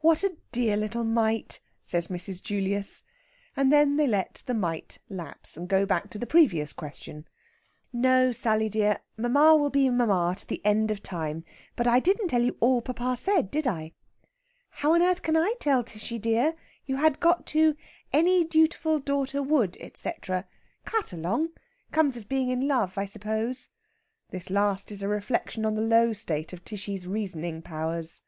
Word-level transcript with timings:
"What 0.00 0.22
a 0.22 0.36
dear 0.52 0.76
little 0.76 1.02
mite!" 1.02 1.62
says 1.82 2.08
Mrs. 2.08 2.42
Julius; 2.42 3.04
and 3.56 3.72
then 3.72 3.96
they 3.96 4.06
let 4.06 4.42
the 4.44 4.52
mite 4.52 4.98
lapse, 5.08 5.56
and 5.56 5.66
go 5.66 5.86
back 5.86 6.10
to 6.10 6.18
the 6.18 6.26
previous 6.26 6.74
question. 6.74 7.26
"No, 7.90 8.32
Sally 8.32 8.68
dear, 8.68 8.98
mamma 9.16 9.56
will 9.56 9.70
be 9.70 9.88
mamma 9.88 10.34
to 10.36 10.46
the 10.46 10.60
end 10.62 10.90
of 10.90 10.98
the 10.98 11.02
time. 11.08 11.46
But 11.74 11.86
I 11.86 12.00
didn't 12.00 12.28
tell 12.28 12.42
you 12.42 12.58
all 12.60 12.82
papa 12.82 13.16
said, 13.16 13.50
did 13.50 13.66
I?" 13.66 13.92
"How 14.68 14.92
on 14.92 15.00
earth 15.02 15.22
can 15.22 15.38
I 15.38 15.54
tell, 15.58 15.84
Tishy 15.84 16.18
dear? 16.18 16.54
You 16.84 16.96
had 16.96 17.18
got 17.18 17.46
to 17.46 17.76
'any 18.12 18.44
dutiful 18.44 18.98
daughter 18.98 19.42
would,' 19.42 19.78
etcetera. 19.80 20.46
Cut 20.84 21.14
along! 21.14 21.52
Comes 21.92 22.18
of 22.18 22.28
being 22.28 22.50
in 22.50 22.68
love, 22.68 22.98
I 22.98 23.06
suppose." 23.06 23.70
This 24.28 24.50
last 24.50 24.92
is 24.92 25.02
a 25.02 25.08
reflection 25.08 25.64
on 25.64 25.76
the 25.76 25.80
low 25.80 26.12
state 26.12 26.52
of 26.52 26.62
Tishy's 26.62 27.06
reasoning 27.06 27.62
powers. 27.62 28.22